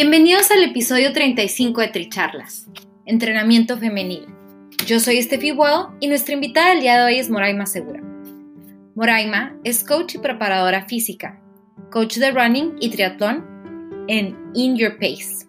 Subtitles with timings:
[0.00, 2.68] Bienvenidos al episodio 35 de Tricharlas,
[3.04, 4.28] entrenamiento femenil.
[4.86, 8.00] Yo soy Steffi Well y nuestra invitada del día de hoy es Moraima Segura.
[8.94, 11.42] Moraima es coach y preparadora física,
[11.90, 13.44] coach de running y triatlón
[14.06, 15.48] en In Your Pace.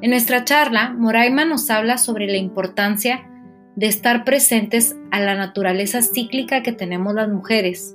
[0.00, 3.28] En nuestra charla, Moraima nos habla sobre la importancia
[3.76, 7.94] de estar presentes a la naturaleza cíclica que tenemos las mujeres,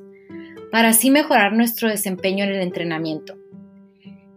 [0.72, 3.40] para así mejorar nuestro desempeño en el entrenamiento.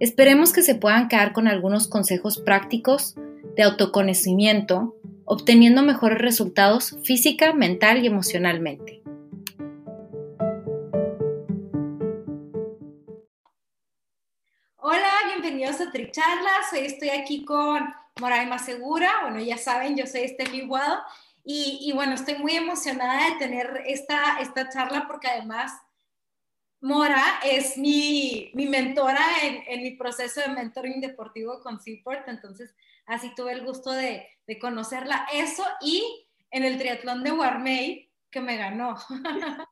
[0.00, 3.16] Esperemos que se puedan quedar con algunos consejos prácticos
[3.56, 9.02] de autoconocimiento, obteniendo mejores resultados física, mental y emocionalmente.
[14.76, 16.72] Hola, bienvenidos a Tricharlas.
[16.72, 19.10] Hoy estoy aquí con Moraima Segura.
[19.22, 21.00] Bueno, ya saben, yo soy Esteli Guado.
[21.42, 25.72] Y, y, bueno, estoy muy emocionada de tener esta, esta charla porque además
[26.80, 32.72] Mora es mi, mentora en, mi proceso de mentoring deportivo con Seaport, entonces
[33.06, 34.28] así tuve el gusto de,
[34.60, 35.26] conocerla.
[35.32, 38.96] Eso y en el triatlón de Warmay, que me ganó.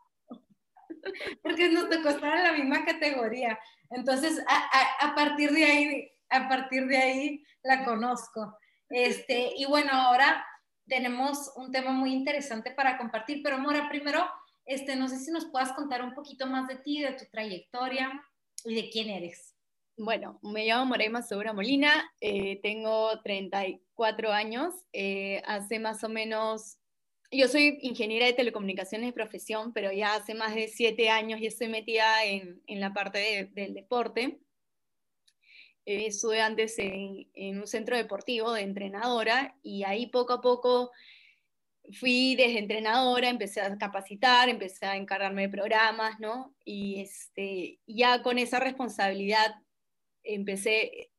[1.42, 3.58] Porque nos tocó estar en la misma categoría.
[3.90, 8.58] Entonces, a, partir de ahí, a partir de ahí la conozco.
[8.88, 10.44] Este, y bueno, ahora
[10.86, 14.28] tenemos un tema muy interesante para compartir, pero Mora, primero
[14.66, 18.12] este, no sé si nos puedas contar un poquito más de ti, de tu trayectoria
[18.64, 19.54] y de quién eres.
[19.96, 26.76] Bueno, me llamo Moreima Segura Molina, eh, tengo 34 años, eh, hace más o menos,
[27.30, 31.48] yo soy ingeniera de telecomunicaciones de profesión, pero ya hace más de 7 años ya
[31.48, 34.38] estoy metida en, la parte del deporte.
[35.86, 40.90] Eh, estuve antes en, en un centro deportivo de entrenadora y ahí poco a poco
[41.92, 46.54] fui desde entrenadora, empecé a capacitar, empecé a encargarme de programas, ¿no?
[46.64, 49.54] Y este, ya con esa responsabilidad
[50.22, 51.10] empecé,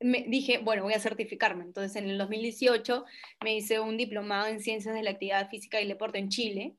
[0.00, 1.64] me dije, bueno, voy a certificarme.
[1.64, 3.04] Entonces en el 2018
[3.42, 6.76] me hice un diplomado en Ciencias de la Actividad Física y el Deporte en Chile.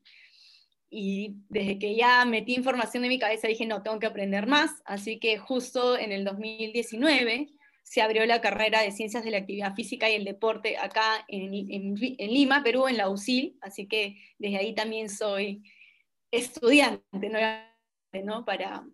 [0.89, 4.71] Y desde que ya metí información en mi cabeza dije, no, tengo que aprender más.
[4.85, 7.49] Así que justo en el 2019
[7.89, 11.95] se abrió la carrera de Ciencias de la Actividad Física y el Deporte acá en,
[11.95, 15.63] Lima, Perú, en la UCIL, así que desde ahí también soy
[16.29, 17.31] estudiante,
[18.23, 18.45] ¿no?
[18.45, 18.85] Para,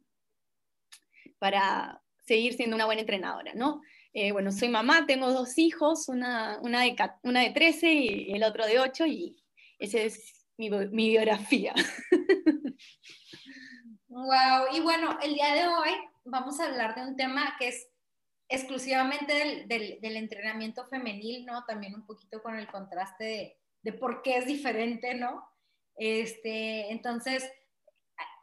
[1.40, 3.82] para seguir siendo una buena entrenadora, ¿no?
[4.14, 8.44] Eh, bueno, soy mamá, tengo dos hijos, una, una, de, una de 13 y el
[8.44, 9.36] otro de 8, y
[9.78, 11.74] esa es mi, mi biografía.
[14.08, 15.90] Wow, y bueno, el día de hoy
[16.24, 17.90] vamos a hablar de un tema que es
[18.48, 21.64] exclusivamente del, entrenamiento femenil, ¿no?
[21.66, 25.48] También un poquito con el contraste de, por qué es diferente, ¿no?
[25.96, 27.50] Este, entonces,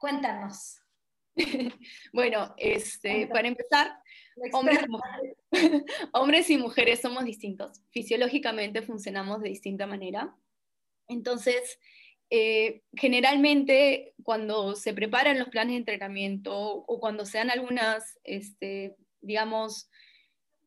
[0.01, 0.81] cuéntanos.
[2.13, 3.99] bueno, este, para empezar,
[6.13, 7.83] hombres y, mujeres, somos distintos.
[7.91, 10.35] Fisiológicamente funcionamos de distinta manera.
[11.09, 11.79] Entonces,
[12.31, 18.97] eh, generalmente cuando se preparan los planes de entrenamiento o cuando se dan algunas este,
[19.23, 19.89] digamos,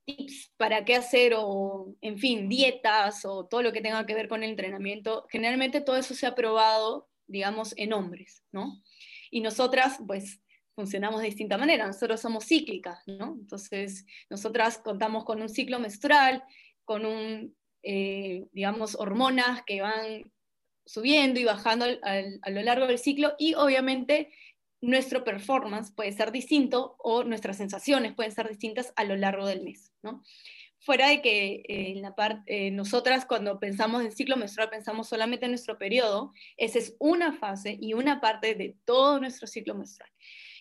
[0.05, 4.27] tips para qué hacer o, en fin, dietas o todo lo que tenga que ver
[4.27, 8.81] con el entrenamiento, generalmente todo eso se ha probado, digamos, en hombres, ¿no?
[9.31, 10.41] Y nosotras, pues,
[10.75, 13.35] funcionamos de distinta manera, nosotros somos cíclicas, ¿no?
[13.39, 16.43] Entonces, nosotras contamos con un ciclo menstrual,
[16.83, 20.31] con un, eh, digamos, hormonas que van
[20.85, 24.31] subiendo y bajando a lo largo del ciclo y obviamente
[24.81, 29.63] nuestro performance puede ser distinto o nuestras sensaciones pueden ser distintas a lo largo del
[29.63, 30.23] mes, ¿no?
[30.79, 35.09] Fuera de que eh, en la parte, eh, nosotras cuando pensamos en ciclo menstrual pensamos
[35.09, 39.73] solamente en nuestro periodo, esa es una fase y una parte de todo nuestro ciclo
[39.73, 40.11] menstrual.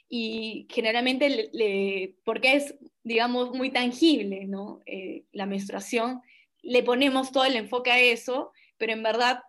[0.08, 4.80] Y generalmente, porque es, digamos, muy tangible, ¿no?
[4.86, 6.22] Eh, la menstruación,
[6.62, 9.42] le ponemos todo el enfoque a eso, pero en verdad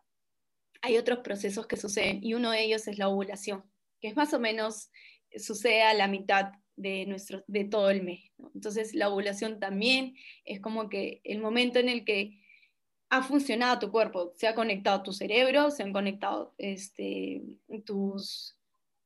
[0.82, 3.64] hay otros procesos que suceden y uno de ellos es la ovulación,
[4.06, 4.92] que es más o menos,
[5.36, 8.32] sucede a la mitad de, nuestro, de todo el mes.
[8.54, 12.40] Entonces la ovulación también es como que el momento en el que
[13.10, 17.42] ha funcionado tu cuerpo, se ha conectado tu cerebro, se han conectado este,
[17.84, 18.56] tus,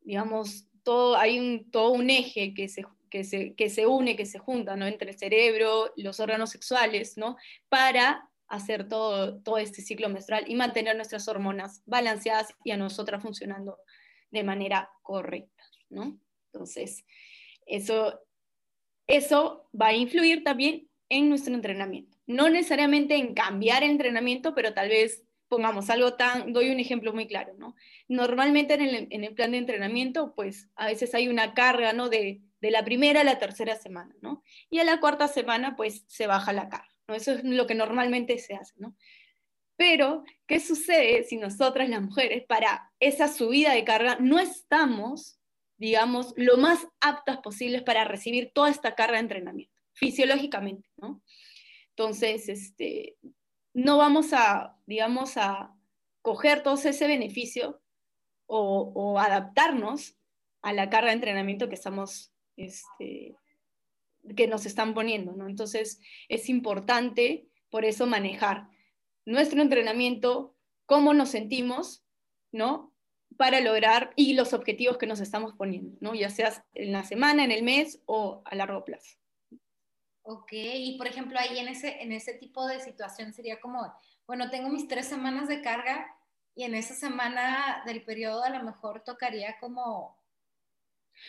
[0.01, 4.25] digamos, todo, hay un, todo un eje que se, que se, que se une, que
[4.25, 4.85] se junta, ¿no?
[4.85, 7.37] Entre el cerebro, los órganos sexuales, ¿no?
[7.69, 13.21] Para hacer todo, todo este ciclo menstrual y mantener nuestras hormonas balanceadas y a nosotras
[13.21, 13.77] funcionando
[14.31, 16.19] de manera correcta, ¿no?
[16.51, 17.05] Entonces,
[17.65, 18.19] eso,
[19.07, 22.17] eso va a influir también en nuestro entrenamiento.
[22.27, 27.11] No necesariamente en cambiar el entrenamiento, pero tal vez pongamos algo tan, doy un ejemplo
[27.11, 27.75] muy claro, ¿no?
[28.07, 32.07] Normalmente en el, en el plan de entrenamiento, pues a veces hay una carga, ¿no?
[32.07, 34.43] De, de, la primera a la tercera semana, ¿no?
[34.69, 37.15] Y a la cuarta semana, pues se baja la carga, ¿no?
[37.15, 38.95] Eso es lo que normalmente se hace, ¿no?
[39.79, 45.39] Pero, ¿qué sucede si nosotras las mujeres, para esa subida de carga, no estamos,
[45.77, 51.23] digamos, lo más aptas posibles para recibir toda esta carga de entrenamiento, fisiológicamente, ¿no?
[51.91, 53.15] Entonces, este,
[53.73, 55.73] no vamos a, digamos, a
[56.21, 57.81] coger todo ese beneficio
[58.47, 60.17] o, adaptarnos
[60.61, 63.37] a la carga de entrenamiento que estamos, este,
[64.35, 65.47] que nos están poniendo, ¿no?
[65.47, 68.67] Entonces, es importante, por eso, manejar
[69.25, 70.55] nuestro entrenamiento,
[70.85, 72.03] cómo nos sentimos,
[72.51, 72.93] ¿no?
[73.37, 76.15] Para lograr y los objetivos que nos estamos poniendo, ¿no?
[76.15, 79.17] Ya sea en la semana, en el mes o a largo plazo.
[80.23, 83.91] Ok, y por ejemplo, ahí en ese, en ese tipo de situación sería como,
[84.27, 86.07] bueno, tengo mis tres semanas de carga
[86.55, 90.19] y en esa semana del periodo a lo mejor tocaría como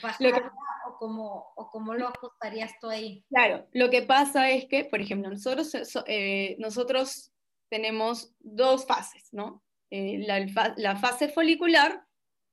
[0.03, 0.53] bajar
[0.87, 3.25] o como, o cómo lo ajustarías tú ahí.
[3.29, 5.73] Claro, lo que pasa es que, por ejemplo, nosotros,
[6.07, 7.33] eh, nosotros
[7.71, 9.65] tenemos dos fases, ¿no?
[9.91, 12.05] Eh, la, la fase folicular,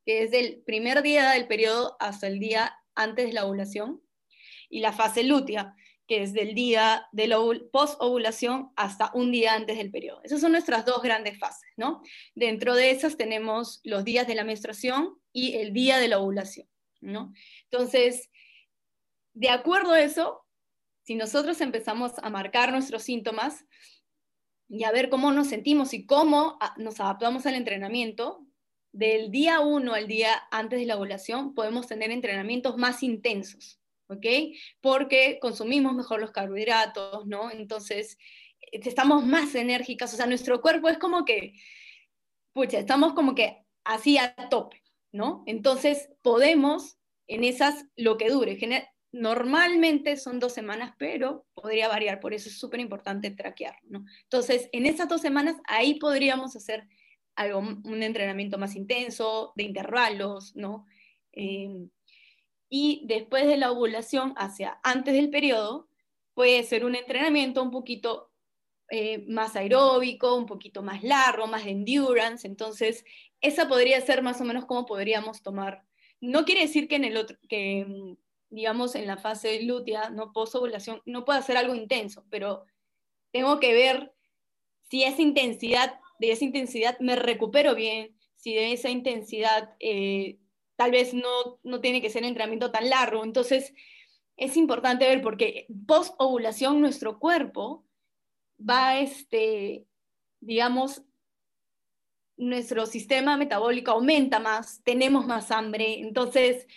[0.06, 4.02] que es del primer día del periodo hasta el día antes de la ovulación,
[4.70, 5.76] y la fase lútea,
[6.08, 7.38] que es del día de la
[7.72, 10.22] post-ovulación hasta un día antes del periodo.
[10.24, 12.02] Esas son nuestras dos grandes fases, ¿no?
[12.34, 16.68] Dentro de esas tenemos los días de la menstruación y el día de la ovulación,
[17.02, 17.34] ¿no?
[17.70, 18.30] Entonces,
[19.34, 20.46] de acuerdo a eso,
[21.04, 23.66] si nosotros empezamos a marcar nuestros síntomas
[24.70, 28.48] y a ver cómo nos sentimos y cómo nos adaptamos al entrenamiento,
[28.98, 34.26] del día 1 al día antes de la ovulación podemos tener entrenamientos más intensos, ¿ok?
[34.82, 37.52] Porque consumimos mejor los carbohidratos, ¿no?
[37.52, 38.18] Entonces,
[38.72, 41.54] eh, estamos más enérgicas, o sea, nuestro cuerpo es como que,
[42.54, 44.82] pucha, estamos como que así a tope,
[45.12, 45.44] ¿no?
[45.46, 46.98] Entonces, podemos
[47.28, 48.58] en esas, lo que dure,
[49.18, 54.06] normalmente son dos semanas, pero podría variar, por eso es súper importante traquear, ¿no?
[54.24, 56.88] Entonces, en esas dos semanas, ahí podríamos hacer
[57.36, 60.86] algo, un entrenamiento más intenso, de intervalos, ¿no?
[61.34, 61.88] Eh,
[62.70, 65.90] y después de la ovulación hacia antes del periodo,
[66.34, 68.32] puede ser un entrenamiento un poquito
[68.90, 73.04] eh, más aeróbico, un poquito más largo, más de endurance, entonces
[73.42, 75.84] esa podría ser más o menos como podríamos tomar.
[76.22, 80.32] No quiere decir que en el otro, que mm, digamos en la fase lútea, no
[80.34, 82.66] ovulación no pueda ser algo intenso, pero
[83.32, 84.14] tengo que ver
[84.90, 90.40] si esa intensidad, de esa intensidad me recupero bien, si de esa intensidad eh,
[90.76, 93.24] tal vez no, no tiene que ser un entrenamiento tan largo.
[93.24, 93.74] Entonces,
[94.38, 97.86] es importante ver porque post ovulación nuestro cuerpo
[98.58, 99.88] va, este,
[100.40, 101.04] digamos,
[102.38, 106.68] nuestro sistema metabólico aumenta más, tenemos más hambre, entonces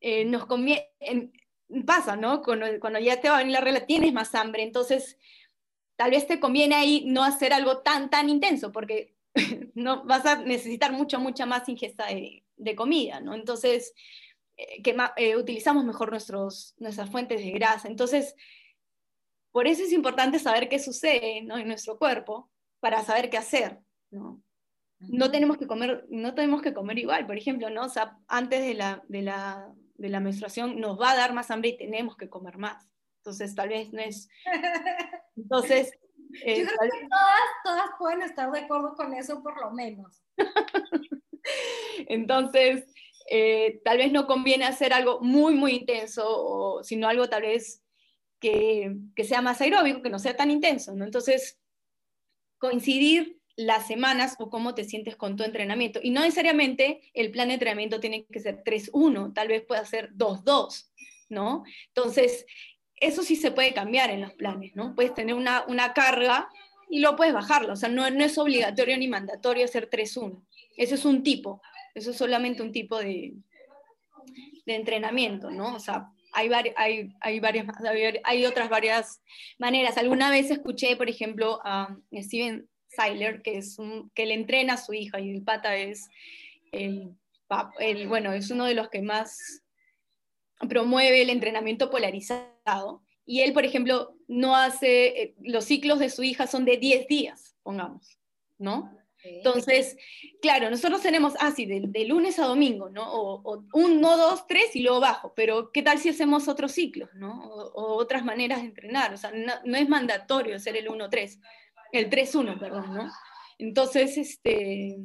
[0.00, 0.88] eh, nos conviene,
[1.86, 2.42] pasa, ¿no?
[2.42, 5.18] Cuando, ya te va a venir la regla, tienes más hambre, entonces
[5.96, 9.14] tal vez te conviene ahí no hacer algo tan, tan intenso, porque
[9.74, 13.34] no vas a necesitar mucha, mucha más ingesta de, de comida, ¿no?
[13.34, 13.94] Entonces,
[14.56, 17.88] eh, que eh, utilizamos mejor nuestros, nuestras fuentes de grasa.
[17.88, 18.34] Entonces,
[19.50, 23.78] por eso es importante saber qué sucede en nuestro cuerpo para saber qué hacer,
[24.10, 24.42] ¿no?
[25.08, 27.84] No tenemos que comer, no tenemos que comer igual, por ejemplo, ¿no?
[27.84, 31.50] O sea, antes de la, de, la, de la menstruación nos va a dar más
[31.50, 32.88] hambre y tenemos que comer más.
[33.18, 34.28] Entonces, tal vez no es...
[35.36, 35.92] Entonces,
[36.44, 40.22] eh, Yo creo que todas, todas pueden estar de acuerdo con eso, por lo menos.
[42.08, 42.86] Entonces,
[43.30, 47.82] eh, tal vez no conviene hacer algo muy, muy intenso, o, sino algo tal vez
[48.40, 50.94] que, que, sea más aeróbico, que no sea tan intenso.
[50.94, 51.04] ¿no?
[51.04, 51.60] Entonces,
[52.58, 56.00] coincidir las semanas o cómo te sientes con tu entrenamiento.
[56.02, 60.12] Y no necesariamente el plan de entrenamiento tiene que ser 3-1, tal vez pueda ser
[60.14, 60.90] 2-2,
[61.28, 61.64] ¿no?
[61.88, 62.46] Entonces,
[62.96, 64.94] eso sí se puede cambiar en los planes, ¿no?
[64.94, 66.48] Puedes tener una, una carga
[66.88, 67.72] y luego puedes bajarlo.
[67.72, 70.42] O sea, no, no es obligatorio ni mandatorio hacer 3-1.
[70.76, 71.60] Eso es un tipo,
[71.94, 73.34] eso es solamente un tipo de,
[74.64, 75.74] de entrenamiento, ¿no?
[75.74, 77.66] O sea, hay, hay, hay, varias,
[78.24, 79.22] hay otras varias
[79.58, 79.98] maneras.
[79.98, 81.96] Alguna vez escuché, por ejemplo, a
[82.96, 86.08] Seiler, que, es un, que le entrena a su hija, y el pata es
[86.72, 87.14] el,
[87.78, 89.62] el, bueno, es uno de los que más
[90.68, 93.02] promueve el entrenamiento polarizado.
[93.24, 97.06] Y él, por ejemplo, no hace, eh, los ciclos de su hija son de 10
[97.06, 98.18] días, pongamos,
[98.58, 98.96] ¿no?
[99.24, 99.96] Entonces,
[100.40, 103.04] claro, nosotros tenemos, ah, sí, de, lunes a domingo, ¿no?
[103.08, 107.40] O, uno, dos, tres y luego bajo, pero ¿qué tal si hacemos otros ciclos, ¿no?
[107.44, 111.40] O, otras maneras de entrenar, o sea, no, es mandatorio hacer el 1-3,
[111.92, 113.12] el 3-1, perdón, ¿no?
[113.58, 114.96] Entonces, este,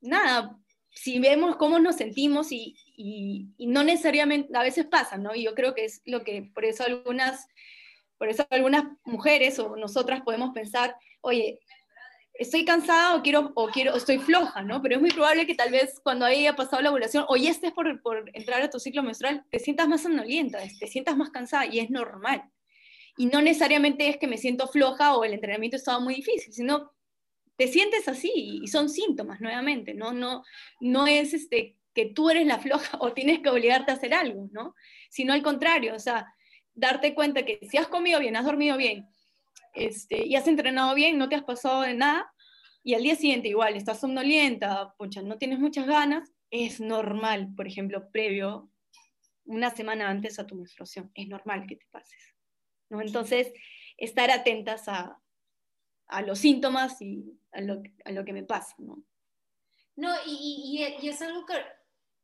[0.00, 0.58] nada,
[0.90, 5.34] si vemos cómo nos sentimos y, y, y, no necesariamente, a veces pasa, ¿no?
[5.34, 7.46] Y yo creo que es lo que, por eso algunas,
[8.18, 11.60] por eso algunas mujeres o nosotras podemos pensar, oye,
[12.34, 14.82] estoy cansada o quiero, o quiero, estoy floja, ¿no?
[14.82, 17.72] Pero es muy probable que tal vez cuando haya pasado la ovulación o ya estés
[17.72, 21.66] por, por entrar a tu ciclo menstrual, te sientas más somnolienta, te sientas más cansada
[21.66, 22.42] y es normal.
[23.16, 26.92] Y no necesariamente es que me siento floja o el entrenamiento estaba muy difícil, sino
[27.56, 30.12] te sientes así y son síntomas nuevamente, ¿no?
[30.12, 30.42] No,
[30.80, 34.48] no es este, que tú eres la floja o tienes que obligarte a hacer algo,
[34.52, 34.74] ¿no?
[35.10, 36.32] Sino al contrario, o sea,
[36.74, 39.06] darte cuenta que si has comido bien, has dormido bien,
[39.74, 42.32] este, y has entrenado bien, no te has pasado de nada,
[42.82, 47.66] y al día siguiente igual estás somnolienta, pucha, no tienes muchas ganas, es normal, por
[47.66, 48.70] ejemplo, previo,
[49.44, 52.31] una semana antes a tu menstruación, es normal que te pases.
[52.92, 53.00] ¿No?
[53.00, 53.52] Entonces,
[53.96, 55.18] estar atentas a,
[56.08, 58.74] a los síntomas y a lo, a lo, que me pasa.
[58.78, 59.02] ¿no?
[59.96, 61.54] No, y, y, y es algo que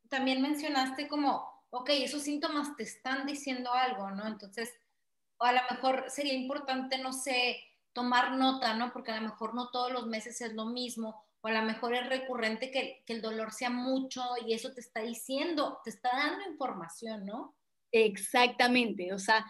[0.08, 4.26] también mencionaste como, ok, esos síntomas te están diciendo algo, ¿no?
[4.26, 4.72] Entonces,
[5.38, 7.56] a lo mejor sería importante, no sé,
[7.94, 8.92] tomar nota, ¿no?
[8.92, 11.94] Porque a lo mejor no todos los meses es lo mismo, o a lo mejor
[11.94, 16.10] es recurrente que, que el dolor sea mucho y eso te está diciendo, te está
[16.12, 17.54] dando información, ¿no?
[17.90, 19.46] Exactamente, o sea,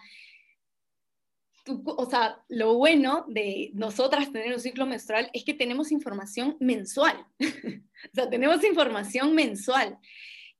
[1.85, 7.25] o sea, lo bueno de nosotras tener un ciclo menstrual es que tenemos información mensual.
[7.39, 9.97] o sea, tenemos información mensual.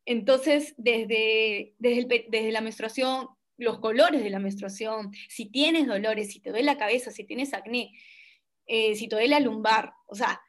[0.05, 6.49] Entonces, desde, desde, la menstruación, los colores de la menstruación, si tienes dolores, si te
[6.49, 7.91] duele la cabeza, si tienes acné,
[8.65, 10.41] eh, si te duele la lumbar, o sea,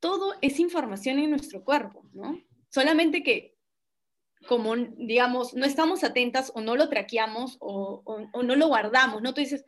[0.00, 2.40] todo es información en nuestro cuerpo, ¿no?
[2.68, 3.56] Solamente que
[4.46, 9.34] como, digamos, no estamos atentas o no lo traqueamos o, o, no lo guardamos, ¿no?
[9.34, 9.64] Tú dices,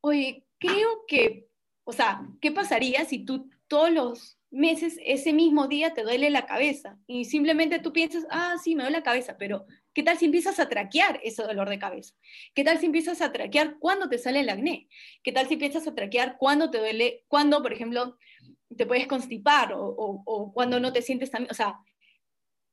[0.00, 1.48] oye, creo que,
[1.84, 6.46] o sea, ¿qué pasaría si tú todos los meses, ese mismo día te duele la
[6.46, 9.64] cabeza y simplemente tú piensas, ah, sí, me duele la cabeza, pero
[9.94, 12.14] ¿qué tal si empiezas a traquear ese dolor de cabeza?
[12.54, 14.88] ¿Qué tal si empiezas a traquear cuando te sale el acné?
[15.22, 18.18] ¿Qué tal si empiezas a traquear cuando te duele, cuando, por ejemplo,
[18.76, 21.78] te puedes constipar o, o, cuando no te sientes tan, o sea,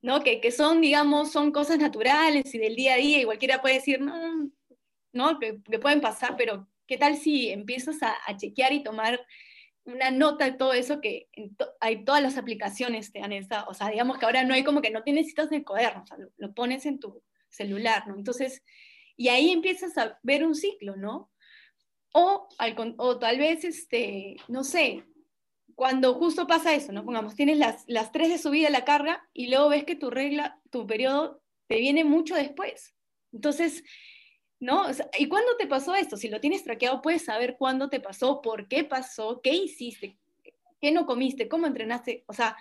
[0.02, 0.24] ¿no?
[0.24, 3.76] Que, que, son, digamos, son cosas naturales y del día a día y cualquiera puede
[3.76, 4.50] decir, no,
[5.14, 9.20] no, que, que pueden pasar, pero ¿qué tal si empiezas a, a chequear y tomar
[9.88, 11.30] una nota de todo eso que
[11.80, 14.82] hay todas las aplicaciones te dan esa, o sea, digamos que ahora no hay como
[14.82, 18.16] que no te necesitas de cuaderno, o sea, lo, pones en tu celular, ¿no?
[18.16, 18.64] Entonces,
[19.16, 21.32] y ahí empiezas a ver un ciclo, ¿no?
[22.14, 22.50] O,
[22.98, 25.06] o tal vez, este, no sé,
[25.74, 27.06] cuando justo pasa eso, ¿no?
[27.06, 30.10] Pongamos, tienes las, las tres de subida a la carga y luego ves que tu
[30.10, 32.94] regla, tu periodo te viene mucho después.
[33.32, 33.84] Entonces,
[34.60, 34.86] ¿no?
[35.18, 36.18] ¿Y cuándo te pasó esto?
[36.18, 40.18] Si lo tienes traqueado, puedes saber cuándo te pasó, por qué pasó, qué hiciste,
[40.82, 42.24] qué no comiste, cómo entrenaste.
[42.28, 42.58] O sea,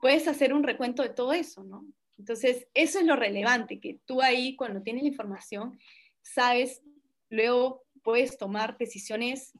[0.00, 1.84] puedes hacer un recuento de todo eso, ¿no?
[2.18, 5.78] Entonces, eso es lo relevante, que tú ahí, cuando tienes la información,
[6.20, 6.82] sabes,
[7.30, 9.54] luego puedes tomar decisiones,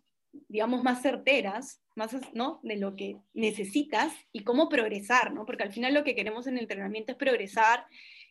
[0.48, 2.60] digamos, más certeras, más, ¿no?
[2.62, 5.46] De lo que necesitas y cómo progresar, ¿no?
[5.46, 7.86] Porque al final lo que queremos en el entrenamiento es progresar,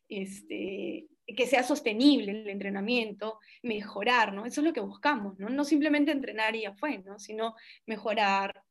[0.10, 4.46] este, que sea sostenible el entrenamiento, mejorar, ¿no?
[4.46, 5.50] Eso es lo que buscamos, ¿no?
[5.50, 7.20] No simplemente entrenar y ya fue, ¿no?
[7.20, 7.56] Sino
[7.86, 8.64] mejorar,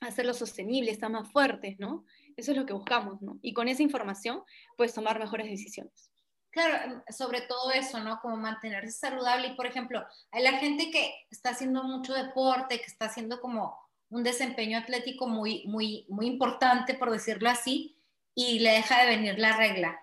[0.00, 2.04] hacerlo sostenible, estar más fuertes, ¿no?
[2.36, 3.38] Eso es lo que buscamos, ¿no?
[3.42, 4.42] Y con esa información
[4.76, 6.12] puedes tomar mejores decisiones.
[6.50, 8.20] Claro, sobre todo eso, ¿no?
[8.20, 9.48] Como mantenerse saludable.
[9.48, 13.76] Y, por ejemplo, hay la gente que está haciendo mucho deporte, que está haciendo como
[14.10, 17.98] un desempeño atlético muy, muy, muy importante, por decirlo así,
[18.34, 20.00] y le deja de venir la regla.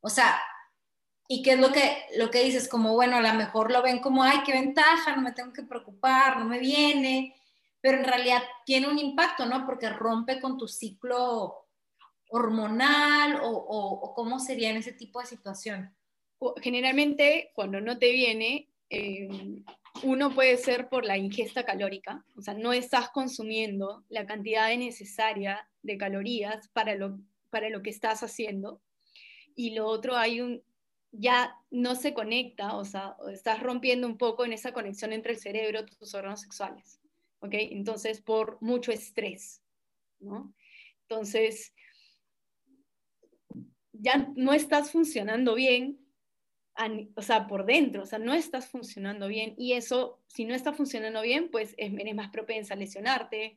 [0.00, 0.40] O sea,
[1.26, 2.68] ¿Y qué es lo que, lo que dices?
[2.68, 5.62] Como, bueno, a lo mejor lo ven como, ay, qué ventaja, no me tengo que
[5.62, 7.34] preocupar, no me viene,
[7.80, 9.64] pero en realidad tiene un impacto, ¿no?
[9.64, 11.66] Porque rompe con tu ciclo
[12.28, 15.94] hormonal o, o, cómo sería en ese tipo de situación.
[16.60, 19.28] Generalmente, cuando no te viene, eh,
[20.02, 25.68] uno puede ser por la ingesta calórica, o sea, no estás consumiendo la cantidad necesaria
[25.82, 27.18] de calorías para lo,
[27.50, 28.82] para lo que estás haciendo.
[29.54, 30.62] Y lo otro, hay un,
[31.16, 35.38] ya no se conecta, o sea, estás rompiendo un poco en esa conexión entre el
[35.38, 37.00] cerebro y tus órganos sexuales,
[37.38, 37.54] ¿ok?
[37.54, 39.62] Entonces, por mucho estrés,
[40.18, 40.54] ¿no?
[41.02, 41.72] Entonces,
[43.92, 46.00] ya no estás funcionando bien,
[47.14, 50.72] o sea, por dentro, o sea, no estás funcionando bien y eso, si no está
[50.72, 53.56] funcionando bien, pues eres más propensa a lesionarte,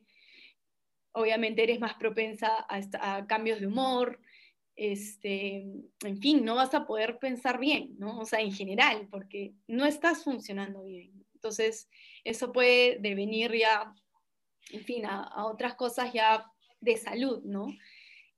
[1.12, 4.20] obviamente eres más propensa a, cambios de humor,
[4.78, 5.66] este,
[6.04, 8.20] en fin, no vas a poder pensar bien, ¿no?
[8.20, 11.12] O sea, en general, porque no estás funcionando bien.
[11.34, 11.88] Entonces,
[12.22, 13.92] eso puede devenir ya,
[14.70, 16.46] en fin, a, otras cosas ya
[16.80, 17.66] de salud, ¿no?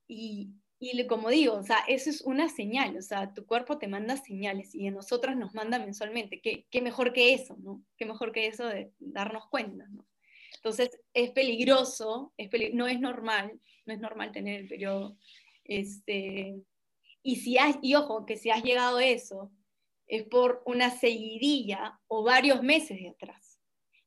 [0.09, 3.87] Y, y como digo, o sea, eso es una señal, o sea, tu cuerpo te
[3.87, 6.41] manda señales y a nosotras nos manda mensualmente.
[6.41, 7.85] ¿Qué, qué mejor que eso, no?
[7.99, 10.07] Qué mejor que eso de darnos cuenta, ¿no?
[10.57, 15.19] Entonces, es peligroso, es no es normal, no es normal tener el periodo.
[15.71, 16.65] Este,
[17.23, 19.53] y, si has, y ojo, que si has llegado a eso,
[20.09, 23.61] es por una seguidilla o varios meses de atrás.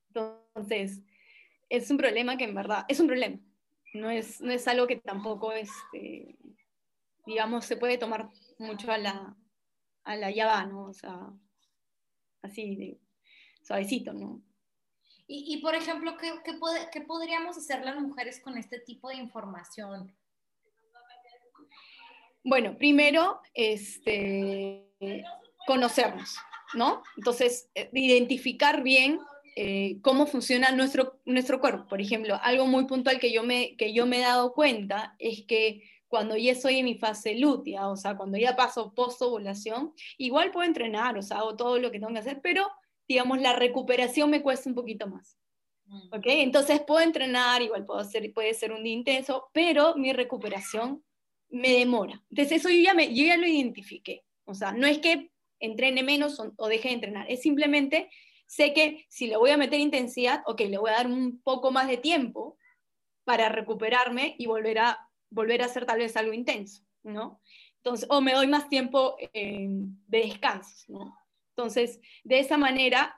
[0.10, 1.02] Entonces,
[1.70, 3.40] es un problema que en verdad, es un problema.
[3.94, 6.38] No es, no es algo que tampoco este,
[7.26, 9.38] digamos, se puede tomar mucho a la,
[10.04, 10.70] a la llava.
[10.76, 11.32] O sea,
[12.42, 13.00] así de
[13.64, 14.44] suavecito, ¿no?
[15.28, 16.60] Y, y por ejemplo, ¿qué, qué,
[16.92, 20.14] ¿qué, podríamos hacer las mujeres con este tipo de información?
[22.44, 24.92] Bueno, primero, este,
[25.66, 26.38] conocernos,
[26.74, 27.04] ¿no?
[27.16, 29.20] Entonces, eh, identificar bien
[29.56, 31.88] eh, cómo funciona nuestro, nuestro cuerpo.
[31.88, 35.46] Por ejemplo, algo muy puntual que yo, me, que yo me he dado cuenta es
[35.48, 40.52] que cuando ya estoy en mi fase lútea, o sea, cuando ya paso post-ovulación, igual
[40.52, 42.68] puedo entrenar, o sea, hago todo lo que tengo que hacer, pero,
[43.08, 45.38] digamos, la recuperación me cuesta un poquito más.
[45.86, 46.08] Mm.
[46.14, 46.26] ¿Ok?
[46.26, 51.04] Entonces puedo entrenar, igual puedo hacer, puede ser un día intenso, pero mi recuperación
[51.54, 52.22] me demora.
[52.32, 54.26] Entonces eso yo ya, me, yo ya lo identifiqué.
[54.46, 58.10] O sea, no es que entrene menos o, deje de entrenar, es simplemente
[58.48, 61.72] sé que si le voy a meter intensidad, ok, le voy a dar un poco
[61.72, 62.58] más de tiempo
[63.24, 67.40] para recuperarme y volver a volver a hacer tal vez algo intenso, ¿no?
[67.78, 71.18] Entonces, o me doy más tiempo eh, de descanso, ¿no?
[71.56, 73.16] Entonces, de esa manera,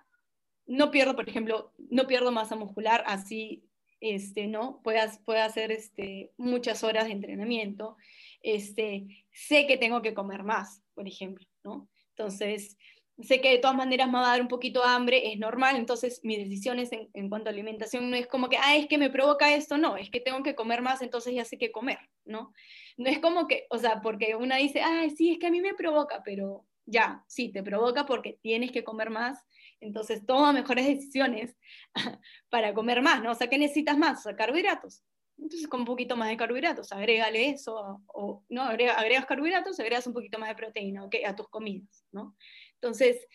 [0.66, 3.65] no pierdo, por ejemplo, no pierdo masa muscular, así,
[4.00, 4.82] este, ¿no?
[4.84, 7.98] Puedo hacer este, muchas horas de entrenamiento,
[8.42, 11.90] este, sé que tengo que comer más, por ejemplo, ¿no?
[12.10, 12.78] Entonces,
[13.22, 15.76] sé que de todas maneras me va a dar un poquito de hambre, es normal,
[15.78, 19.10] entonces mis decisiones en, cuanto a alimentación no es como que, ah, es que me
[19.10, 22.54] provoca esto, no, es que tengo que comer más, entonces ya sé qué comer, ¿no?
[22.98, 25.62] No es como que, o sea, porque una dice, ah, sí, es que a mí
[25.62, 29.44] me provoca, pero ya, sí, te provoca porque tienes que comer más,
[29.80, 31.56] entonces toma mejores decisiones
[32.50, 33.32] para comer más, ¿no?
[33.32, 34.20] O sea, ¿qué necesitas más?
[34.20, 35.04] O sea, carbohidratos.
[35.38, 40.14] Entonces, con un poquito más de carbohidratos, agrégale eso, o no, agregas carbohidratos, agregas un
[40.14, 41.10] poquito más de proteína.
[41.26, 42.36] A tus comidas, ¿no?
[42.76, 43.28] Entonces,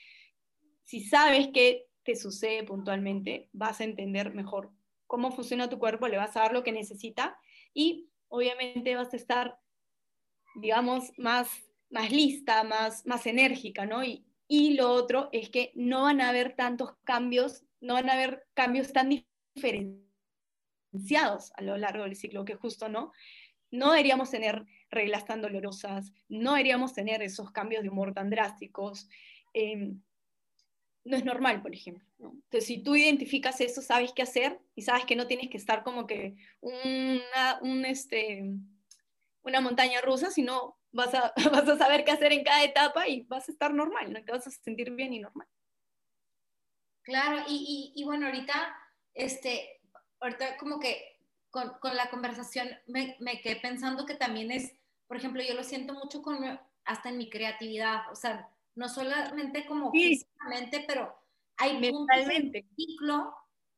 [0.84, 4.72] si sabes qué te sucede puntualmente, vas a entender mejor
[5.06, 7.38] cómo funciona tu cuerpo, le vas a dar lo que necesita
[7.74, 9.58] y obviamente vas a estar,
[10.54, 11.48] digamos, más,
[11.90, 14.02] más lista, más, más enérgica, ¿no?
[14.50, 18.46] Y lo otro es que no van a haber tantos cambios, no van a haber
[18.52, 19.08] cambios tan
[19.54, 23.12] diferenciados a lo largo del ciclo, que justo no.
[23.70, 29.08] No deberíamos tener reglas tan dolorosas, no deberíamos tener esos cambios de humor tan drásticos,
[29.52, 30.00] Em,
[31.04, 32.06] no es normal, por ejemplo.
[32.18, 35.82] Entonces, si tú identificas eso, sabes qué hacer y sabes que no tienes que estar
[35.82, 38.44] como que una, un, este,
[39.42, 43.22] una montaña rusa, sino vas a, vas a saber qué hacer en cada etapa y
[43.22, 44.24] vas a estar normal, ¿no?
[44.24, 45.48] te vas a sentir bien y normal.
[47.02, 48.76] Claro, y, y, y bueno, ahorita,
[49.14, 49.80] este,
[50.20, 51.18] ahorita como que
[51.50, 54.74] con, con la conversación me, me, quedé pensando que también es,
[55.08, 56.38] por ejemplo, yo lo siento mucho con,
[56.84, 61.14] hasta en mi creatividad, o sea, no solamente como físicamente, pero
[61.56, 63.34] hay mentalmente ciclo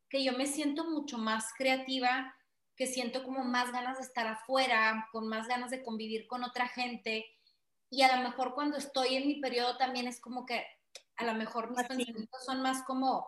[0.09, 2.35] que yo me siento mucho más creativa,
[2.77, 6.69] que siento como más ganas de estar afuera, con más ganas de convivir con otra
[6.69, 7.27] gente.
[7.91, 10.65] Y a lo mejor cuando estoy en mi periodo también es como que
[11.17, 13.27] a lo mejor mis pensamientos son más como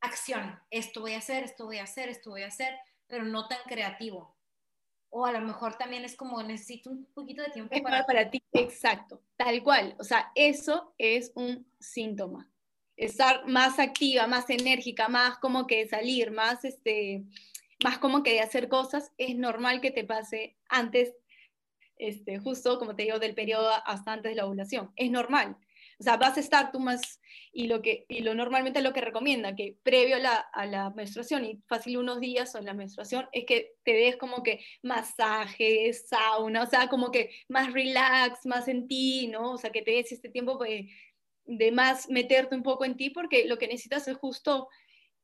[0.00, 0.60] acción.
[0.70, 3.60] Esto voy a hacer, esto voy a hacer, esto voy a hacer, pero no tan
[3.66, 4.38] creativo
[5.10, 8.04] o a lo mejor también es como necesito un poquito de tiempo para...
[8.04, 8.42] para ti.
[8.52, 9.94] Exacto, tal cual.
[9.98, 12.50] O sea, eso es un síntoma.
[12.96, 17.24] Estar más activa, más enérgica, más como que salir, más, este,
[17.82, 21.14] más como que de hacer cosas, es normal que te pase antes,
[21.96, 24.92] este, justo como te digo, del periodo hasta antes de la ovulación.
[24.96, 25.56] Es normal.
[26.00, 27.20] O sea, vas a estar tú más,
[27.52, 30.90] y lo que, y lo normalmente lo que recomienda, que previo a la, a la
[30.90, 36.06] menstruación, y fácil unos días o la menstruación, es que te des como que masajes,
[36.08, 39.52] sauna, o sea, como que más relax, más en ti, ¿no?
[39.52, 40.86] O sea, que te des este tiempo pues,
[41.46, 44.68] de más meterte un poco en ti, porque lo que necesitas es justo,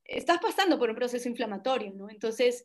[0.05, 2.11] estás pasando por un proceso inflamatorio, ¿no?
[2.11, 2.64] Entonces,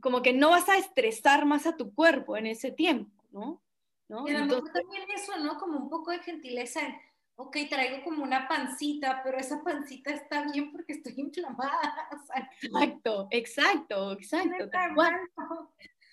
[0.00, 3.62] como que no vas a estresar más a tu cuerpo en ese tiempo, ¿no?
[4.08, 4.26] ¿No?
[4.26, 5.58] Y a lo también eso, ¿no?
[5.58, 6.94] Como un poco de gentileza en,
[7.36, 12.08] ok, traigo como una pancita, pero esa pancita está bien porque estoy inflamada.
[12.62, 14.70] exacto, exacto, exacto.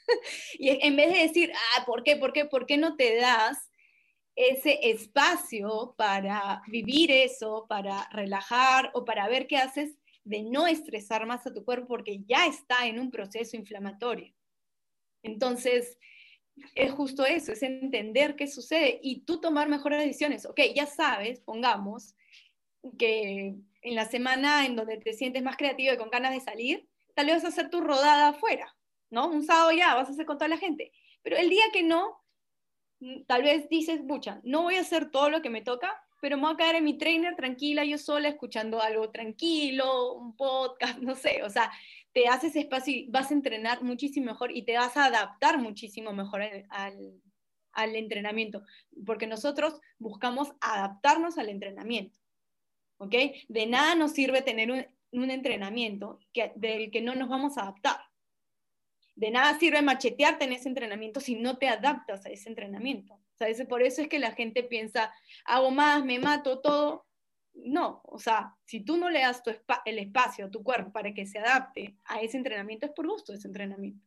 [0.60, 3.72] y en vez de decir, ah, ¿por qué, por qué, por qué no te das
[4.36, 11.26] ese espacio para vivir eso, para relajar o para ver qué haces de no estresar
[11.26, 14.34] más a tu cuerpo porque ya está en un proceso inflamatorio.
[15.24, 15.98] Entonces,
[16.74, 20.46] es justo eso, es entender qué sucede y tú tomar mejores decisiones.
[20.46, 22.16] Ok, ya sabes, pongamos,
[22.98, 26.88] que en la semana en donde te sientes más creativo y con ganas de salir,
[27.14, 28.76] tal vez vas a hacer tu rodada afuera,
[29.10, 29.28] ¿no?
[29.28, 30.92] Un sábado ya vas a hacer con toda la gente.
[31.22, 32.20] Pero el día que no,
[33.28, 36.44] tal vez dices, bucha, no voy a hacer todo lo que me toca, pero me
[36.44, 41.16] voy a quedar en mi trainer tranquila, yo sola, escuchando algo tranquilo, un podcast, no
[41.16, 41.72] sé, o sea,
[42.14, 46.14] te haces espacio y vas a entrenar muchísimo mejor y te vas a adaptar muchísimo
[46.14, 47.22] mejor al,
[47.74, 48.64] al entrenamiento,
[49.06, 52.20] porque nosotros buscamos adaptarnos al entrenamiento,
[52.98, 53.16] ¿ok?
[53.50, 57.64] De nada nos sirve tener un, un entrenamiento que, del que no nos vamos a
[57.64, 57.98] adaptar.
[59.15, 63.13] De nada sirve machetearte en ese entrenamiento si no te adaptas a ese entrenamiento.
[63.39, 65.13] O por eso es que la gente piensa,
[65.45, 67.06] hago más, me mato, todo.
[67.54, 69.51] No, o sea, si tú no le das tu
[69.86, 73.34] el espacio a tu cuerpo para que se adapte a ese entrenamiento, es por gusto
[73.34, 74.06] ese entrenamiento.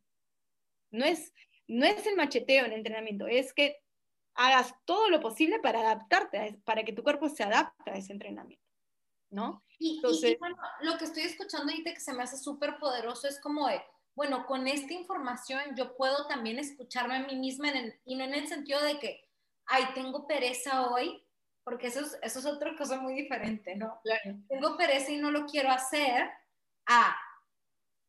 [0.91, 1.33] No es,
[1.67, 3.77] no es el macheteo en el entrenamiento, es que
[4.35, 8.65] hagas todo lo posible para adaptarte, para que tu cuerpo se adapte a ese entrenamiento.
[9.31, 9.63] ¿No?
[9.77, 13.39] Y, Entonces, bueno, lo que estoy escuchando ahorita que se me hace súper poderoso es
[13.39, 13.79] como de,
[14.15, 17.69] bueno, con esta información yo puedo también escucharme a mí misma
[18.05, 19.29] y no en el sentido de que,
[19.65, 21.23] ay, tengo pereza hoy,
[21.63, 24.01] porque eso es, eso es otra cosa muy diferente, ¿no?
[24.47, 26.29] Tengo pereza y no lo quiero hacer.
[26.85, 27.15] Ah,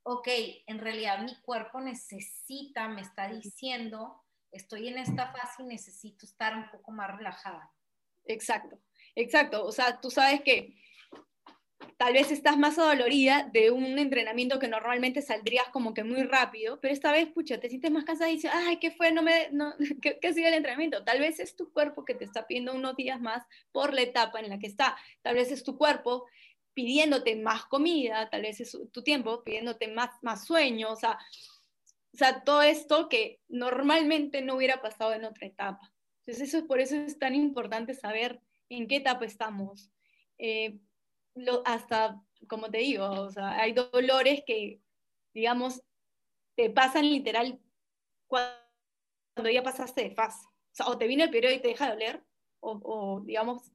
[0.02, 0.28] ok,
[0.66, 6.56] en realidad mi cuerpo necesita, me está diciendo, estoy en esta fase y necesito estar
[6.56, 7.70] un poco más relajada.
[8.24, 8.78] Exacto,
[9.14, 9.64] exacto.
[9.64, 10.76] O sea, tú sabes que
[12.00, 16.80] tal vez estás más adolorida de un entrenamiento que normalmente saldrías como que muy rápido,
[16.80, 19.12] pero esta vez, pucha, te sientes más cansada y dices, ay, ¿qué fue?
[19.12, 21.04] No me, no, ¿qué, ¿qué, sido el entrenamiento?
[21.04, 24.40] Tal vez es tu cuerpo que te está pidiendo unos días más por la etapa
[24.40, 24.96] en la que está.
[25.20, 26.24] Tal vez es tu cuerpo
[26.72, 31.18] pidiéndote más comida, tal vez es tu tiempo pidiéndote más, más sueño, o sea,
[32.14, 35.92] o sea, todo esto que normalmente no hubiera pasado en otra etapa.
[36.20, 39.90] Entonces, eso, por eso es tan importante saber en qué etapa estamos.
[40.38, 40.78] Eh,
[41.64, 44.80] hasta, como te digo, o sea, hay dolores que,
[45.34, 45.82] digamos,
[46.56, 47.60] te pasan literal
[48.26, 50.46] cuando ya pasaste de fase.
[50.46, 52.24] O, sea, o te viene el periodo y te deja de doler,
[52.60, 53.72] o, o, digamos,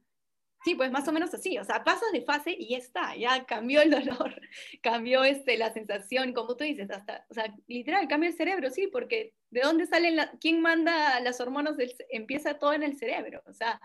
[0.65, 1.57] sí, pues más o menos así.
[1.59, 4.41] O sea, pasas de fase y ya está, ya cambió el dolor,
[4.81, 8.87] cambió este, la sensación, como tú dices, hasta, o sea, literal, cambia el cerebro, sí,
[8.87, 11.77] porque ¿de dónde salen, la, quién manda las hormonas?
[11.77, 13.43] Del, empieza todo en el cerebro.
[13.45, 13.79] O sea,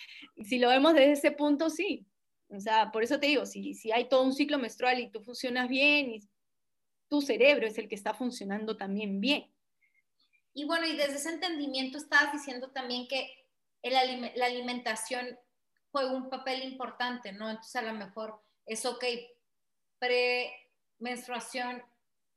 [0.44, 2.06] si lo vemos desde ese punto, sí,
[2.54, 5.20] o sea, por eso te digo, si, si hay todo un ciclo menstrual y tú
[5.20, 6.20] funcionas bien, y
[7.08, 9.52] tu cerebro es el que está funcionando también bien.
[10.54, 13.28] Y bueno, y desde ese entendimiento estabas diciendo también que
[13.82, 15.38] la alimentación
[15.90, 17.50] juega un papel importante, ¿no?
[17.50, 19.04] Entonces a lo mejor es ok,
[19.98, 21.82] pre-menstruación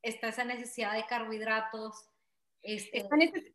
[0.01, 2.09] está esa necesidad de carbohidratos.
[2.61, 3.07] Este...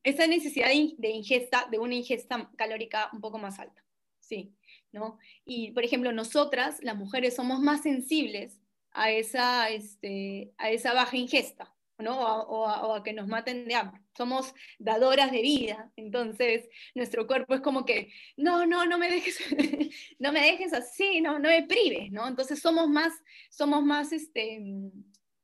[0.03, 3.85] Esa necesidad de ingesta, de una ingesta calórica un poco más alta,
[4.21, 4.57] sí.
[4.93, 5.19] ¿No?
[5.45, 8.61] Y, por ejemplo, nosotras, las mujeres, somos más sensibles
[8.93, 12.21] a esa, este, a esa baja ingesta, ¿no?
[12.21, 14.03] O a, que nos maten de hambre.
[14.17, 19.39] Somos dadoras de vida, entonces nuestro cuerpo es como que, no, no, no me dejes,
[20.19, 22.29] no me dejes así, no, no me prives, ¿no?
[22.29, 23.13] Entonces somos más,
[23.51, 24.61] somos más, este,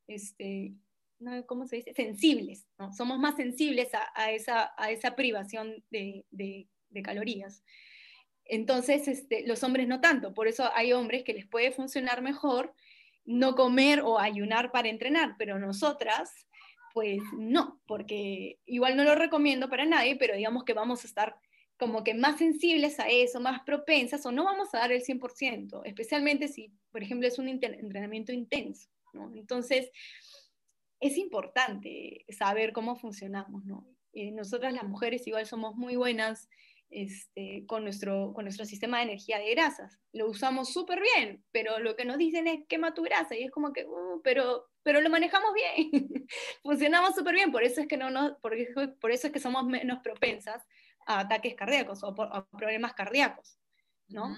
[0.07, 0.73] este,
[1.47, 1.93] ¿cómo se dice?
[1.93, 2.93] Sensibles, ¿no?
[2.93, 7.63] Somos más sensibles a, esa, a esa privación de, de, de calorías.
[8.49, 12.73] Entonces, este, los hombres no tanto, por eso hay hombres que les puede funcionar mejor
[13.25, 16.47] no comer o ayunar para entrenar, pero nosotras,
[16.95, 21.35] pues no, porque igual no lo recomiendo para nadie, pero digamos que vamos a estar
[21.77, 25.81] como que más sensibles a eso, más propensas, o no vamos a dar el 100%,
[25.85, 28.89] especialmente si, por ejemplo, es un entrenamiento intenso.
[29.35, 29.91] Entonces,
[30.99, 33.87] es importante saber cómo funcionamos, ¿no?
[34.11, 36.49] Eh, nosotras las mujeres igual somos muy buenas
[36.89, 39.99] este, con, nuestro, con nuestro sistema de energía de grasas.
[40.11, 43.51] Lo usamos súper bien, pero lo que nos dicen es quema tu grasa y es
[43.51, 45.91] como que, uh, pero, pero lo manejamos bien,
[46.63, 48.55] funcionamos súper bien, por eso, es que no nos, por,
[48.99, 50.65] por eso es que somos menos propensas
[51.05, 53.57] a ataques cardíacos o a problemas cardíacos,
[54.07, 54.35] ¿no?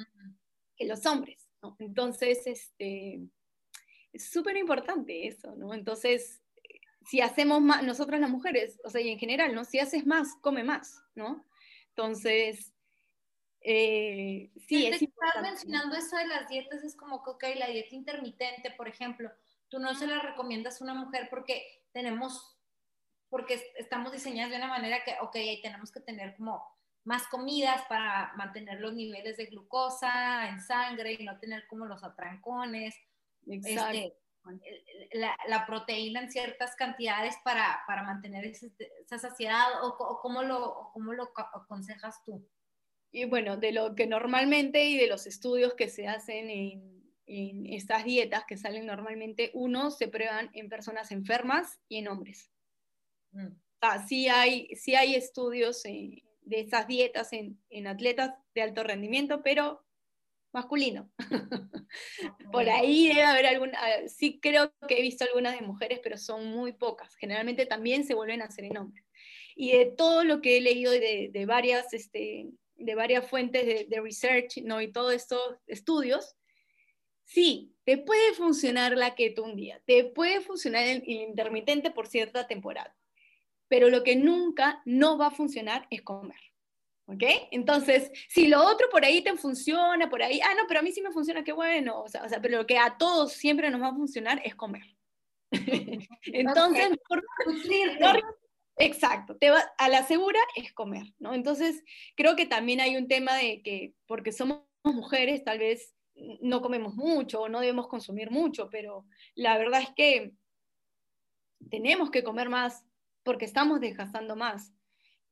[0.76, 1.76] Que los hombres, ¿no?
[1.80, 3.22] Entonces, este,
[4.14, 5.74] es súper importante eso, ¿no?
[5.74, 6.42] Entonces,
[7.06, 9.66] si hacemos más, nosotras las mujeres, o sea, y en general, ¿no?
[9.66, 11.46] Si haces más, come más, ¿no?
[11.96, 12.74] Entonces,
[13.62, 17.96] eh, sí, es estás mencionando eso de las dietas, es como que, ok, la dieta
[17.96, 19.32] intermitente, por ejemplo,
[19.70, 22.58] tú no se la recomiendas a una mujer porque tenemos,
[23.30, 26.66] porque estamos diseñadas de una manera que, ok, ahí tenemos que tener como
[27.04, 32.04] más comidas para mantener los niveles de glucosa en sangre y no tener como los
[32.04, 32.96] atrancones.
[33.48, 33.98] Exacto.
[33.98, 34.21] Este,
[35.14, 41.32] la, proteína en ciertas cantidades para, para mantener esa, saciedad o, cómo, lo, cómo lo
[41.36, 42.48] aconsejas tú?
[43.12, 47.66] Y bueno, de lo que normalmente y de los estudios que se hacen en, en
[47.68, 52.52] estas dietas que salen normalmente, uno se prueban en personas enfermas y en hombres.
[53.32, 53.48] Mm.
[54.08, 56.24] sí, hay, sí hay estudios de
[56.60, 59.82] esas dietas en, en atletas de alto rendimiento, pero
[60.54, 61.10] masculino.
[62.52, 66.18] Por ahí debe haber alguna, ah, sí creo que he visto algunas de mujeres, pero
[66.18, 67.16] son muy pocas.
[67.16, 69.06] Generalmente también se vuelven a hacer en hombres.
[69.56, 73.86] Y de todo lo que he leído de, de varias, este, de varias fuentes de,
[73.90, 74.82] de, research ¿no?
[74.82, 76.36] y todos estos estudios,
[77.26, 82.48] sí, te puede funcionar la keto un día, te puede funcionar el intermitente por cierta
[82.48, 82.96] temporada,
[83.68, 86.51] pero lo que nunca no va a funcionar es comer.
[87.12, 87.24] ¿Ok?
[87.52, 90.93] Entonces, si lo otro por ahí te funciona, por ahí, ah, no, pero a mí
[90.93, 93.69] sí me funciona, qué bueno, o sea, o sea pero lo que a todos siempre
[93.69, 94.84] nos va a funcionar es comer.
[96.24, 97.21] Entonces, por,
[98.78, 101.34] exacto, te va, a la segura es comer, ¿no?
[101.34, 101.84] Entonces,
[102.15, 105.93] creo que también hay un tema de que, porque somos mujeres, tal vez
[106.41, 110.34] no comemos mucho o no debemos consumir mucho, pero la verdad es que
[111.69, 112.86] tenemos que comer más
[113.24, 114.74] porque estamos desgastando más.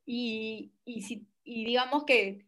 [0.05, 2.45] Y, y si y digamos que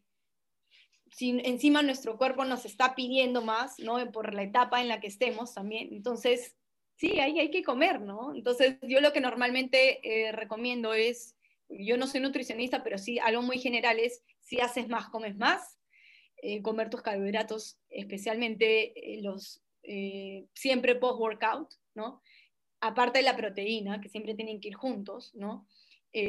[1.10, 4.12] si encima nuestro cuerpo nos está pidiendo más, ¿no?
[4.12, 5.88] Por la etapa en la que estemos también.
[5.92, 6.56] Entonces,
[6.94, 8.32] sí, ahí hay que comer, ¿no?
[8.32, 11.36] Entonces, yo lo que normalmente eh, recomiendo es,
[11.68, 15.80] yo no soy nutricionista, pero sí algo muy general es, si haces más, comes más,
[16.36, 19.64] eh, comer tus carbohidratos, especialmente eh, los
[20.54, 22.22] siempre post-workout, ¿no?
[22.80, 25.66] Aparte de la proteína, que siempre tienen que ir juntos, ¿no?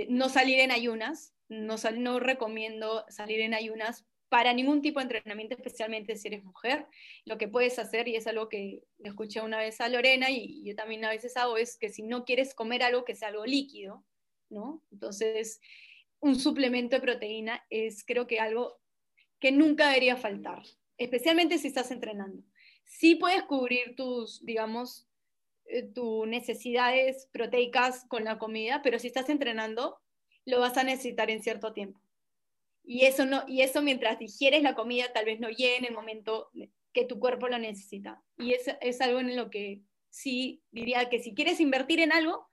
[0.09, 5.53] No salir en ayunas, no, no recomiendo salir en ayunas para ningún tipo de entrenamiento,
[5.53, 6.87] especialmente si eres mujer.
[7.23, 10.75] Lo que puedes hacer, y es algo que escuché una vez a Lorena y yo
[10.75, 14.03] también a veces hago, es que si no quieres comer algo que sea algo líquido,
[14.49, 14.81] ¿no?
[14.91, 15.61] Entonces,
[16.19, 18.79] un suplemento de proteína es creo que algo
[19.39, 20.63] que nunca debería faltar,
[20.97, 22.43] especialmente si estás entrenando.
[22.85, 25.12] Sí puedes cubrir tus, digamos, eh,
[25.93, 29.99] tus necesidades proteicas con la comida, pero si estás entrenando,
[30.45, 32.01] lo vas a necesitar en cierto tiempo.
[32.83, 35.93] Y eso, no, y eso mientras digieres la comida tal vez no llegue en el
[35.93, 36.49] momento
[36.91, 38.21] que tu cuerpo lo necesita.
[38.37, 42.49] Y es, es algo en lo que sí diría que si quieres invertir en algo,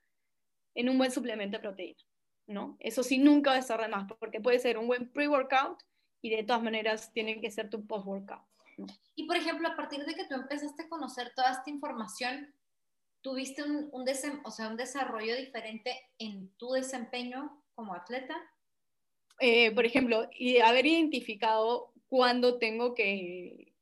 [0.74, 2.02] en un buen suplemento de proteína.
[2.50, 2.76] ¿no?
[2.80, 5.82] Eso sí nunca va a más, porque puede ser un buen pre-workout
[6.20, 8.42] y de todas maneras tiene que ser tu post-workout.
[9.14, 12.52] Y por ejemplo, a partir de que tú empezaste a conocer toda esta información,
[13.22, 14.04] ¿tuviste un, un,
[14.44, 18.36] o sea, un desarrollo diferente en tu desempeño como atleta?
[19.40, 23.74] Eh, por ejemplo, y haber identificado cuándo tengo que,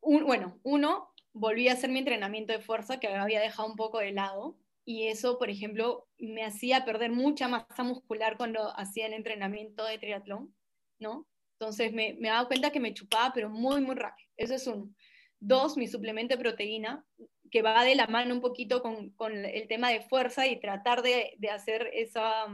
[0.00, 4.12] bueno, uno, volví a hacer mi entrenamiento de fuerza que había dejado un poco de
[4.12, 9.84] lado y eso, por ejemplo, me hacía perder mucha masa muscular cuando hacía el entrenamiento
[9.84, 10.54] de triatlón,
[10.98, 11.26] ¿no?
[11.58, 14.28] Entonces me, me dado cuenta que me chupaba, pero muy, muy rápido.
[14.36, 14.94] Eso es uno.
[15.40, 17.04] Dos, mi suplemento de proteína
[17.50, 21.02] que va de la mano un poquito con, con el tema de fuerza y tratar
[21.02, 22.46] de, de hacer esa,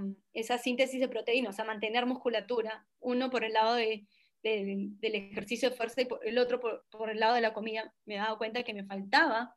[0.59, 4.07] síntesis de proteína, o sea, mantener musculatura, uno por el lado de,
[4.42, 7.95] del ejercicio de fuerza y por el otro por, por, el lado de la comida.
[8.05, 9.57] Me he dado cuenta que me faltaba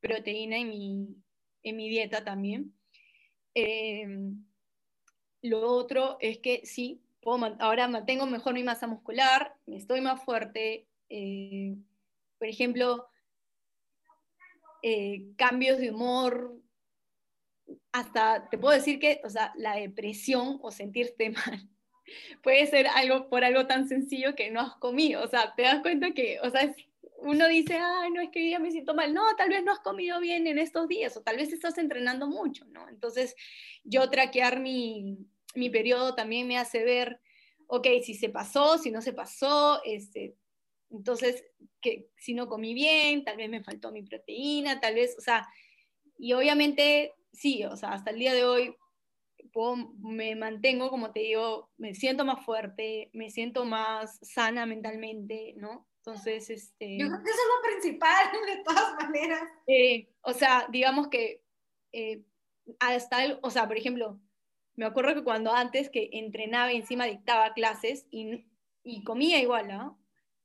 [0.00, 1.08] proteína en mi,
[1.62, 2.74] en mi dieta también.
[3.54, 4.06] Eh,
[5.42, 10.86] lo otro es que sí, puedo, ahora mantengo mejor mi masa muscular, estoy más fuerte.
[11.08, 11.76] Eh,
[12.44, 13.08] por ejemplo,
[14.82, 16.60] eh, cambios de humor,
[17.90, 21.70] hasta te puedo decir que, o sea, la depresión o sentirte mal
[22.42, 25.80] puede ser algo por algo tan sencillo que no has comido, o sea, te das
[25.80, 26.70] cuenta que, o sea,
[27.20, 29.80] uno dice, ay, no, es que ya me siento mal, no, tal vez no has
[29.80, 32.86] comido bien en estos días, o tal vez estás entrenando mucho, ¿no?
[32.90, 33.34] Entonces,
[33.84, 35.16] yo traquear mi,
[35.54, 37.22] mi periodo también me hace ver,
[37.68, 40.36] ok, si se pasó, si no se pasó, este,
[40.90, 41.44] entonces,
[41.80, 45.48] que si no comí bien, tal vez me faltó mi proteína, tal vez, o sea,
[46.18, 48.76] y obviamente, sí, o sea, hasta el día de hoy
[49.98, 55.86] me mantengo, como te digo, me siento más fuerte, me siento más sana mentalmente, ¿no?
[55.98, 56.98] Entonces, este...
[56.98, 59.42] Yo creo que eso es lo principal, de todas maneras.
[59.66, 61.42] Eh, o sea, digamos que
[61.92, 62.24] eh,
[62.80, 64.20] hasta, el, o sea, por ejemplo,
[64.76, 68.46] me acuerdo que cuando antes que entrenaba y encima dictaba clases y,
[68.82, 70.03] y comía igual, ¿no?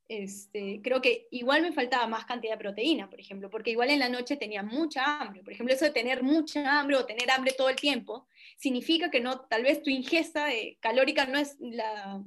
[0.10, 4.00] Este, creo que igual me faltaba más cantidad de proteína, por ejemplo, porque igual en
[4.00, 5.44] la noche tenía mucha hambre.
[5.44, 9.20] Por ejemplo, eso de tener mucha hambre o tener hambre todo el tiempo, significa que
[9.20, 10.48] no, tal vez tu ingesta
[10.80, 12.24] calórica no es la,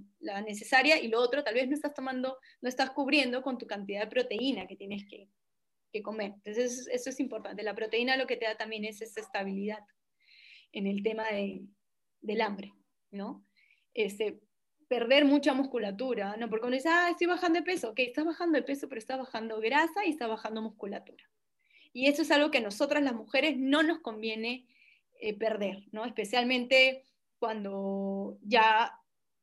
[0.47, 4.03] necesaria y lo otro, tal vez no estás tomando, no estás cubriendo con tu cantidad
[4.03, 5.29] de proteína que tienes que,
[5.93, 6.35] que comer.
[6.37, 7.65] Entonces, eso, eso, es importante.
[7.65, 9.85] La proteína lo que te da también es esa estabilidad
[10.71, 11.63] en el tema de,
[12.21, 12.73] del hambre,
[13.11, 13.45] ¿no?
[13.93, 14.41] Este,
[14.93, 16.51] perder mucha musculatura, ¿no?
[16.51, 19.19] Porque uno dice, ah, estoy bajando de peso, ok, estás bajando de peso, pero estás
[19.19, 21.25] bajando grasa y estás bajando musculatura.
[21.95, 24.67] Y eso es algo que a nosotras las mujeres no nos conviene
[25.19, 26.05] eh, perder, ¿no?
[26.05, 27.05] Especialmente
[27.39, 28.93] cuando ya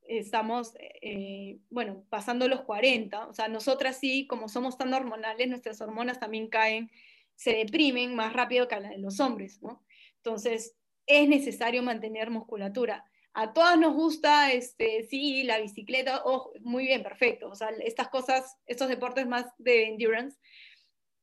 [0.08, 5.82] estamos, eh, bueno, pasando los 40, o sea, nosotras sí, como somos tan hormonales, nuestras
[5.82, 6.92] hormonas también caen,
[7.34, 9.84] se deprimen más rápido que la de los hombres, ¿no?
[10.18, 10.76] Entonces,
[11.08, 13.09] es necesario mantener musculatura
[13.42, 18.10] a todas nos gusta, este, sí, la bicicleta, oh, muy bien, perfecto, o sea, estas
[18.10, 20.38] cosas, estos deportes más de endurance,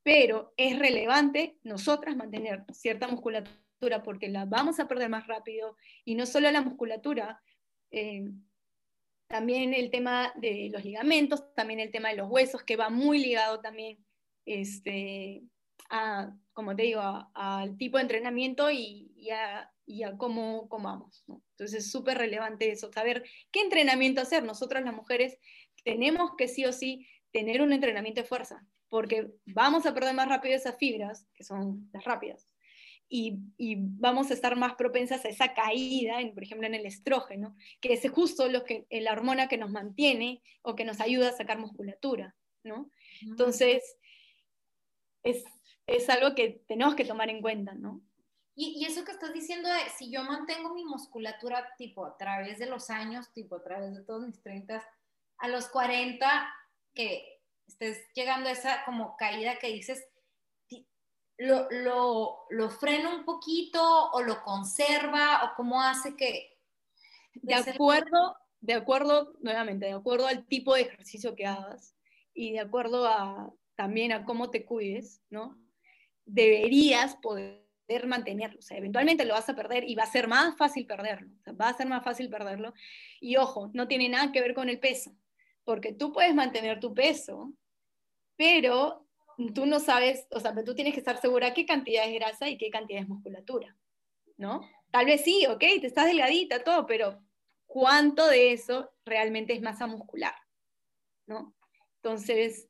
[0.01, 6.15] pero es relevante nosotras mantener cierta musculatura porque la vamos a perder más rápido y
[6.15, 7.39] no solo la musculatura,
[7.91, 8.25] eh,
[9.27, 13.19] también el tema de los ligamentos, también el tema de los huesos, que va muy
[13.19, 14.03] ligado también
[14.43, 15.43] este,
[15.91, 17.01] a, como te digo,
[17.35, 21.23] al tipo de entrenamiento y, y, a, y a cómo comamos.
[21.27, 21.41] ¿no?
[21.51, 24.43] Entonces es súper relevante eso, saber qué entrenamiento hacer.
[24.43, 25.39] Nosotras las mujeres
[25.83, 30.27] tenemos que sí o sí tener un entrenamiento de fuerza, porque vamos a perder más
[30.27, 32.47] rápido esas fibras, que son las rápidas,
[33.09, 36.85] y, y, vamos a estar más propensas a esa caída, en, por ejemplo, en el
[36.85, 41.29] estrógeno, que es justo lo que, la hormona que nos mantiene o que nos ayuda
[41.29, 42.91] a sacar musculatura, ¿no?
[43.21, 43.95] Entonces,
[45.23, 45.45] es,
[45.85, 48.01] es algo que tenemos que tomar en cuenta, ¿no?
[48.59, 52.65] Y, eso que estás diciendo de si yo mantengo mi musculatura tipo a través de
[52.65, 54.83] los años, tipo a través de todos mis 30,
[55.37, 56.51] a los 40,
[56.95, 60.03] que estés llegando a esa como caída que dices,
[61.37, 66.57] lo, lo, lo frena un poquito o lo conserva o cómo hace que...
[67.35, 71.95] De acuerdo, de acuerdo, nuevamente, de acuerdo al tipo de ejercicio que hagas
[72.33, 75.55] y de acuerdo a, también a cómo te cuides, ¿no?
[76.25, 77.66] Deberías poder
[78.05, 78.59] mantenerlo.
[78.59, 81.29] O sea, eventualmente lo vas a perder y va a ser más fácil perderlo.
[81.59, 82.73] va a ser más fácil perderlo.
[83.19, 85.11] Y ojo, no tiene nada que ver con el peso,
[85.63, 87.53] porque tú puedes mantener tu peso,
[88.35, 89.07] pero
[89.53, 92.57] tú no sabes, o sea, tú tienes que estar segura qué cantidad es grasa y
[92.57, 93.75] qué cantidad es musculatura,
[94.35, 94.61] ¿no?
[94.91, 97.21] Tal vez sí, ok, te estás delgadita, todo, pero
[97.65, 100.33] ¿cuánto de eso realmente es masa muscular?
[101.25, 101.55] ¿No?
[102.01, 102.69] Entonces,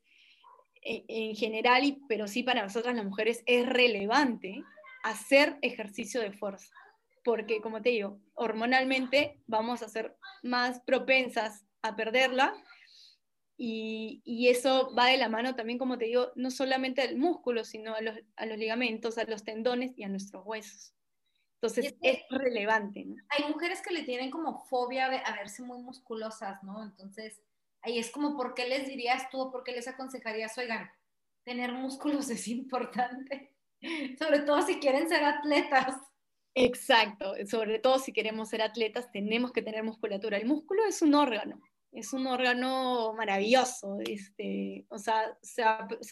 [0.82, 4.64] en, en general, pero sí para nosotras las mujeres es relevante
[5.02, 6.72] hacer ejercicio de fuerza,
[7.24, 12.54] porque como te digo, hormonalmente vamos a ser más propensas a perderla
[13.56, 17.64] y, y, eso va de la mano también, como te digo, no solamente al músculo,
[17.64, 20.94] sino a los, a los ligamentos, a los tendones y a nuestros huesos.
[21.60, 23.04] Entonces es, relevante.
[23.04, 23.16] ¿no?
[23.30, 26.84] Hay mujeres que le tienen como fobia a verse muy musculosas, ¿no?
[26.84, 27.42] Entonces
[27.82, 30.88] ahí es como, ¿por qué les dirías tú o por qué les aconsejarías, oigan,
[31.44, 33.56] tener músculos es importante?
[34.18, 35.96] Sobre todo si quieren ser atletas.
[36.54, 40.38] Exacto, sobre todo si queremos ser atletas tenemos que tener musculatura.
[40.38, 41.60] El músculo es un órgano,
[41.92, 45.62] es un órgano maravilloso, este, o sea, se,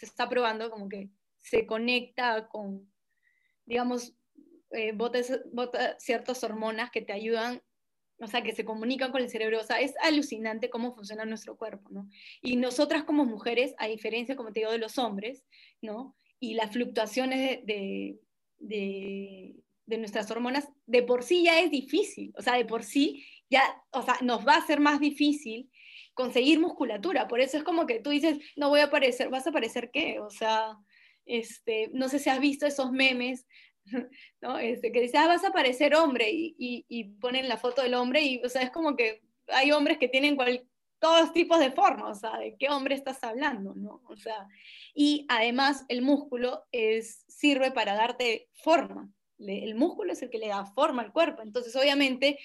[0.02, 2.88] está probando como que se conecta con,
[3.64, 4.14] digamos,
[4.70, 5.32] eh, botas,
[5.98, 7.60] ciertas hormonas que te ayudan,
[8.20, 11.56] o sea, que se comunican con el cerebro, o sea, es alucinante cómo funciona nuestro
[11.56, 12.08] cuerpo, ¿no?
[12.40, 15.44] Y nosotras como mujeres, a diferencia, como te digo, de los hombres,
[15.82, 16.16] ¿no?
[16.40, 18.18] Y las fluctuaciones de,
[18.58, 19.56] de,
[19.86, 23.62] de, nuestras hormonas, de por sí ya es difícil, o sea, de por sí ya,
[23.90, 25.70] o sea, nos va a ser más difícil
[26.14, 29.50] conseguir musculatura, por eso es como que tú dices, no voy a aparecer, ¿vas a
[29.50, 30.18] aparecer qué?
[30.20, 30.78] O sea,
[31.26, 33.46] este, no sé si has visto esos memes,
[34.40, 34.58] ¿no?
[34.58, 36.54] Este, que dice, ah, vas a aparecer hombre, y,
[36.88, 40.08] y, ponen la foto del hombre, y, o sea, es como que hay hombres que
[40.08, 40.66] tienen cual,
[40.98, 43.74] todos tipos de formas, o sea, ¿de qué hombre estás hablando?
[43.74, 44.02] ¿no?
[44.06, 44.48] O sea,
[44.94, 49.10] y además el músculo es, sirve para darte forma.
[49.38, 51.42] el músculo es el que le da forma al cuerpo.
[51.42, 52.38] Entonces, obviamente,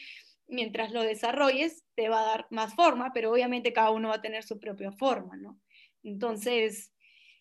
[0.48, 4.22] mientras lo desarrolles, te va a dar más forma, pero obviamente cada uno va a
[4.22, 5.60] tener su propia forma, ¿no?
[6.04, 6.92] Entonces,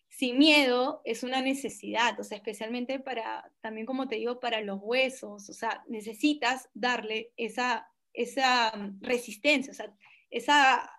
[0.08, 4.80] sin miedo es una necesidad, o sea, especialmente para, también como te digo, para los
[4.82, 9.94] huesos, o sea, necesitas darle esa, esa resistencia, o sea,
[10.30, 10.90] esa,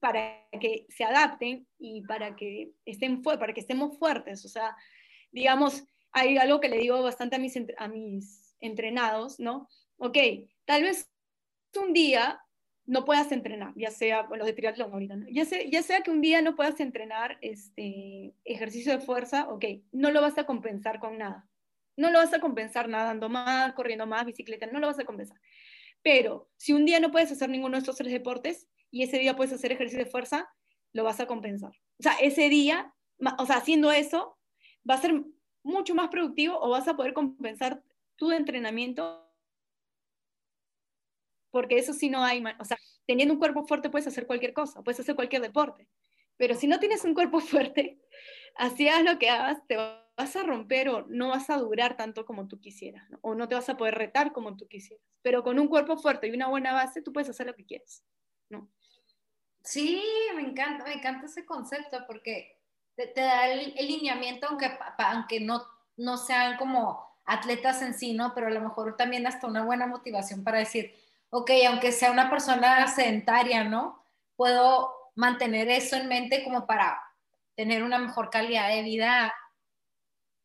[0.00, 4.76] para que se adapten y para que, estén para que estemos fuertes, o sea,
[5.32, 9.68] digamos, hay algo que le digo bastante a mis, a mis entrenados, ¿no?
[9.96, 10.16] Ok,
[10.64, 11.10] tal vez
[11.76, 12.40] un día
[12.86, 15.26] no puedas entrenar, ya sea los de triatlón ahorita, ¿no?
[15.28, 19.64] ya, sea, ya sea que un día no puedas entrenar este ejercicio de fuerza, ok,
[19.92, 21.46] no lo vas a compensar con nada.
[21.96, 25.38] No lo vas a compensar nadando más, corriendo más, bicicleta, no lo vas a compensar.
[26.00, 29.36] Pero si un día no puedes hacer ninguno de estos tres deportes y ese día
[29.36, 30.48] puedes hacer ejercicio de fuerza,
[30.92, 31.72] lo vas a compensar.
[31.98, 32.94] O sea, ese día,
[33.38, 34.38] o sea, haciendo eso,
[34.88, 35.22] va a ser
[35.62, 37.82] mucho más productivo o vas a poder compensar
[38.16, 39.24] tu entrenamiento
[41.50, 42.76] porque eso sí no hay, o sea,
[43.06, 45.88] teniendo un cuerpo fuerte puedes hacer cualquier cosa, puedes hacer cualquier deporte,
[46.36, 47.98] pero si no tienes un cuerpo fuerte,
[48.56, 52.48] hacías lo que hagas, te vas a romper o no vas a durar tanto como
[52.48, 55.68] tú quisieras, o no te vas a poder retar como tú quisieras, pero con un
[55.68, 58.04] cuerpo fuerte y una buena base, tú puedes hacer lo que quieres,
[58.50, 58.70] ¿no?
[59.68, 60.02] Sí,
[60.34, 62.58] me encanta, me encanta ese concepto porque
[62.96, 65.62] te, da el, lineamiento, aunque, aunque no,
[65.98, 68.32] no sean como atletas en sí, ¿no?
[68.34, 70.94] Pero a lo mejor también hasta una buena motivación para decir,
[71.28, 74.02] ok, aunque sea una persona sedentaria, ¿no?
[74.36, 76.98] Puedo mantener eso en mente como para
[77.54, 79.34] tener una mejor calidad de vida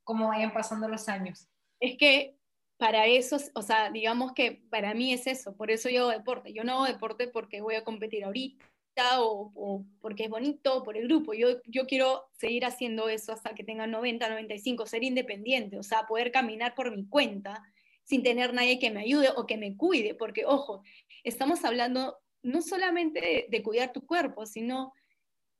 [0.03, 1.47] como vayan pasando los años.
[1.79, 2.37] Es que
[2.75, 6.51] para eso, o sea, digamos que para mí es eso, por eso yo hago deporte.
[6.51, 8.72] Yo no hago deporte porque voy a competir ahorita
[9.19, 11.33] o, porque es bonito, por el grupo.
[11.33, 16.05] Yo, yo quiero seguir haciendo eso hasta que tenga 90, 95, ser independiente, o sea,
[16.07, 17.63] poder caminar por mi cuenta
[18.03, 20.83] sin tener nadie que me ayude o que me cuide, porque ojo,
[21.23, 24.93] estamos hablando no solamente de, cuidar tu cuerpo, sino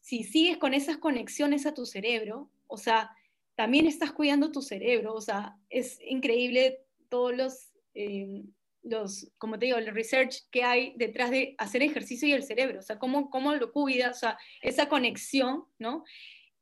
[0.01, 3.15] si sigues con esas conexiones a tu cerebro, o sea,
[3.55, 8.43] también estás cuidando tu cerebro, o sea, es increíble todos los, eh,
[8.84, 12.79] los, como te digo, el research que hay detrás de hacer ejercicio y el cerebro,
[12.79, 16.03] o sea, cómo, cómo lo cuidas, o sea, esa conexión, ¿no?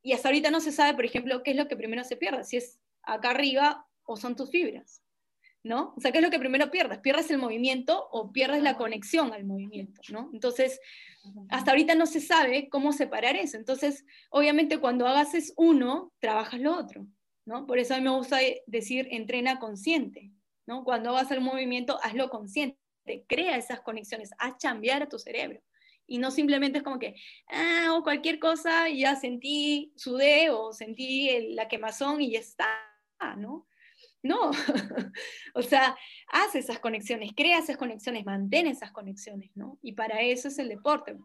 [0.04, 2.44] Y hasta ahorita no se sabe, por ejemplo, qué es lo que primero se pierde,
[2.44, 5.04] si es acá arriba o son tus fibras.
[5.64, 5.94] ¿no?
[5.96, 7.00] O sea, ¿qué es lo que primero pierdes?
[7.00, 10.30] ¿Pierdes el movimiento o pierdes la conexión al movimiento, ¿no?
[10.34, 10.80] Entonces,
[11.50, 13.58] hasta ahorita no se sabe cómo separar eso.
[13.58, 17.06] Entonces, obviamente cuando hagas es uno, trabajas lo otro,
[17.46, 17.68] ¿no?
[17.68, 20.32] Por eso a mí me gusta decir entrena consciente,
[20.66, 20.84] ¿no?
[20.84, 22.78] Cuando hagas el movimiento, hazlo consciente,
[23.28, 25.62] crea esas conexiones, haz cambiar a tu cerebro.
[26.08, 27.16] Y no simplemente es como que,
[27.48, 32.68] ah, o cualquier cosa, ya sentí sudé o sentí la quemazón y ya está,
[33.38, 33.68] ¿no?
[34.24, 34.52] No,
[35.56, 35.98] o sea,
[36.28, 39.80] haz esas conexiones, crea esas conexiones, mantén esas conexiones, ¿no?
[39.82, 41.18] Y para eso es el deporte,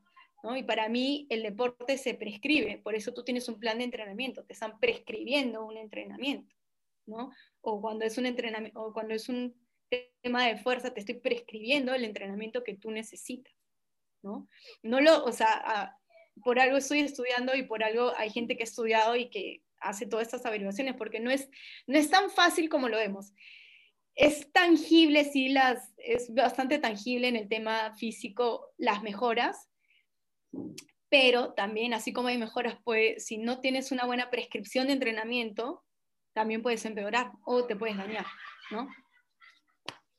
[0.42, 0.56] ¿no?
[0.56, 4.44] Y para mí el deporte se prescribe, por eso tú tienes un plan de entrenamiento,
[4.44, 6.54] te están prescribiendo un entrenamiento,
[7.04, 7.32] ¿no?
[7.68, 9.52] O cuando es un entrenamiento, o cuando es un
[10.22, 13.52] tema de fuerza, te estoy prescribiendo el entrenamiento que tú necesitas,
[14.22, 14.48] ¿no?
[14.84, 15.98] No lo, o sea,
[16.44, 20.06] por algo estoy estudiando y por algo hay gente que ha estudiado y que hace
[20.06, 21.48] todas estas averiguaciones, porque no es,
[21.88, 23.32] no es tan fácil como lo vemos.
[24.14, 29.68] Es tangible, sí, las, es bastante tangible en el tema físico las mejoras,
[31.08, 35.82] pero también, así como hay mejoras, pues, si no tienes una buena prescripción de entrenamiento,
[36.36, 38.26] también puedes empeorar o te puedes dañar,
[38.70, 38.86] ¿no?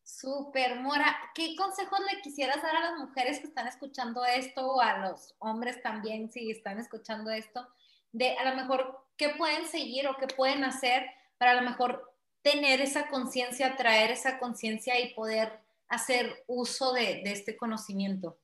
[0.01, 1.15] Súper, Mora.
[1.36, 5.36] ¿Qué consejos le quisieras dar a las mujeres que están escuchando esto o a los
[5.38, 7.68] hombres también si están escuchando esto?
[8.11, 11.05] De a lo mejor qué pueden seguir o qué pueden hacer
[11.38, 12.11] para a lo mejor
[12.41, 18.39] tener esa conciencia, traer esa conciencia y poder hacer uso de, este conocimiento?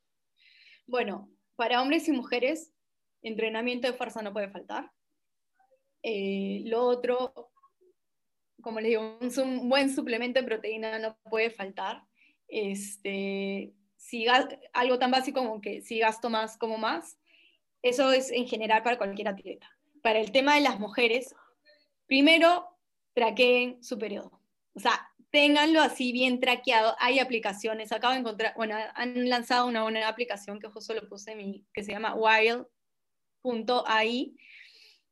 [0.85, 2.71] Bueno, para hombres y mujeres,
[3.23, 4.91] entrenamiento de fuerza no puede faltar.
[6.03, 7.52] Eh, lo otro,
[8.63, 12.03] como les digo, un, buen suplemento de proteína no puede faltar.
[12.47, 14.25] Este, si
[14.73, 17.19] algo tan básico como que si gasto más, como más,
[17.83, 19.69] eso es en general para cualquier atleta
[20.03, 21.33] para el tema de las mujeres,
[22.05, 22.67] primero
[23.13, 24.39] traqueen su periodo.
[24.75, 26.95] O sea, ténganlo así bien traqueado.
[26.99, 31.31] Hay aplicaciones, acabo de encontrar, bueno, han lanzado una buena aplicación que justo lo puse
[31.31, 32.67] en mi, que se llama wild.ai,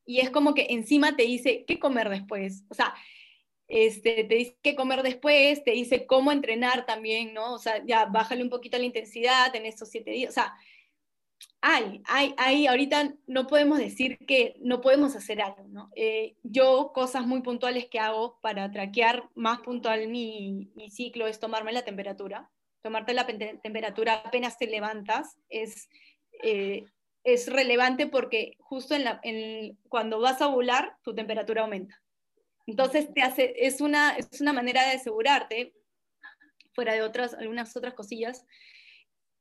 [0.06, 2.66] y es como que encima te dice qué comer después.
[2.70, 2.94] O sea,
[3.74, 7.54] este, te dice qué comer después, te dice cómo entrenar también, ¿no?
[7.54, 10.32] O sea, ya bájale un poquito la intensidad en estos siete días.
[10.32, 10.54] O sea,
[11.62, 15.90] hay, hay, hay, ahorita no podemos decir que no podemos hacer algo, ¿no?
[15.96, 21.72] Eh, yo cosas muy puntuales que hago para traquear más puntual mi, ciclo es tomarme
[21.72, 22.52] la temperatura,
[22.82, 25.88] tomarte la temperatura apenas te levantas es,
[26.44, 26.84] eh,
[27.24, 29.22] es relevante porque justo en la,
[29.88, 32.01] cuando vas a ovular, tu temperatura aumenta.
[32.72, 35.74] Entonces te hace, es, una, es una manera de asegurarte,
[36.74, 38.46] fuera de otras, algunas otras cosillas,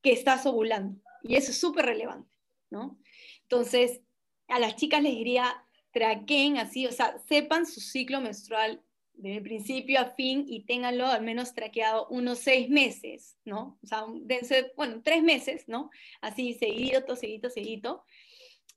[0.01, 1.01] que estás ovulando.
[1.23, 2.29] Y eso es súper relevante,
[2.69, 2.99] ¿no?
[3.43, 4.01] Entonces,
[4.49, 10.01] a las chicas les diría, traqueen así, o sea, sepan su ciclo menstrual de principio
[10.01, 13.79] a fin y ténganlo al menos traqueado unos seis meses, ¿no?
[13.81, 15.89] O sea, dense, bueno, tres meses, ¿no?
[16.19, 18.03] Así, seguido, seguido, seguido.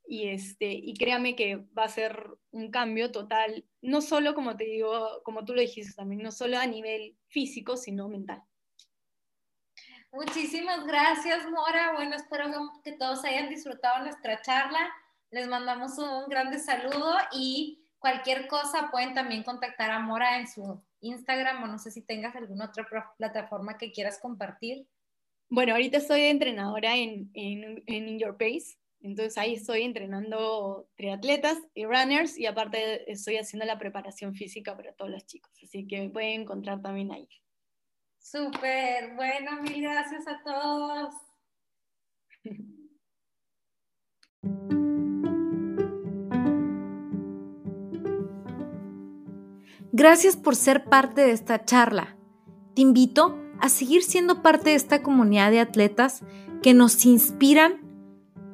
[0.06, 4.64] Y, este, y créame que va a ser un cambio total, no solo, como te
[4.64, 8.42] digo, como tú lo dijiste también, no solo a nivel físico, sino mental.
[10.12, 11.92] Muchísimas gracias, Mora.
[11.94, 12.44] Bueno, espero
[12.84, 14.92] que todos hayan disfrutado nuestra charla.
[15.30, 20.80] Les mandamos un grande saludo y cualquier cosa pueden también contactar a Mora en su
[21.00, 22.86] Instagram o no sé si tengas alguna otra
[23.18, 24.86] plataforma que quieras compartir.
[25.48, 31.58] Bueno, ahorita estoy entrenadora en, en, en In Your Pace, entonces ahí estoy entrenando triatletas
[31.74, 36.00] y runners y aparte estoy haciendo la preparación física para todos los chicos, así que
[36.00, 37.28] me pueden encontrar también ahí.
[38.18, 41.14] Súper, bueno, mil gracias a todos.
[49.92, 52.16] Gracias por ser parte de esta charla.
[52.74, 56.22] Te invito a seguir siendo parte de esta comunidad de atletas
[56.62, 57.83] que nos inspiran